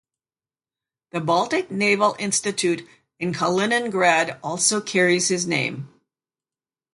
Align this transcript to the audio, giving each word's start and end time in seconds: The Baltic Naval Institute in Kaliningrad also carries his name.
The 1.11 1.19
Baltic 1.21 1.69
Naval 1.69 2.15
Institute 2.17 2.89
in 3.19 3.33
Kaliningrad 3.33 4.39
also 4.41 4.81
carries 4.81 5.27
his 5.27 5.45
name. 5.45 5.91